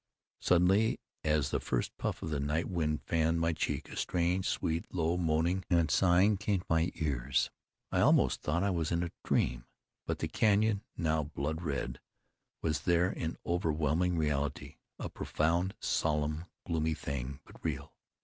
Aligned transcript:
Suddenly, 0.39 0.99
as 1.23 1.51
the 1.51 1.59
first 1.59 1.95
puff 1.99 2.23
of 2.23 2.31
the 2.31 2.39
night 2.39 2.67
wind 2.67 3.03
fanned 3.03 3.39
my 3.39 3.53
cheek, 3.53 3.87
a 3.87 3.95
strange, 3.95 4.47
sweet, 4.49 4.91
low 4.91 5.15
moaning 5.15 5.63
and 5.69 5.91
sighing 5.91 6.37
came 6.37 6.61
to 6.61 6.65
my 6.67 6.91
ears. 6.95 7.51
I 7.91 7.99
almost 7.99 8.41
thought 8.41 8.63
I 8.63 8.71
was 8.71 8.91
in 8.91 9.03
a 9.03 9.11
dream. 9.23 9.63
But 10.07 10.17
the 10.17 10.27
canyon, 10.27 10.81
now 10.97 11.21
blood 11.25 11.61
red, 11.61 11.99
was 12.63 12.79
there 12.81 13.11
in 13.11 13.37
overwhelming 13.45 14.17
reality, 14.17 14.77
a 14.97 15.07
profound, 15.07 15.75
solemn, 15.79 16.45
gloomy 16.65 16.95
thing, 16.95 17.39
but 17.45 17.63
real. 17.63 17.93